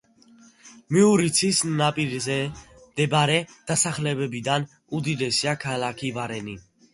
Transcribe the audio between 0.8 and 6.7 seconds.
მიურიცის ნაპირზე მდებარე დასახლებებიდან უდიდესია ქალაქი ვარენი.